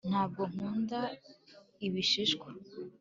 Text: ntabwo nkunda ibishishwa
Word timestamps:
ntabwo 0.09 0.41
nkunda 0.51 0.99
ibishishwa 1.87 2.49